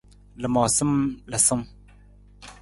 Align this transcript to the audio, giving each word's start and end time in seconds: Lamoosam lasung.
Lamoosam 0.41 0.91
lasung. 1.29 1.63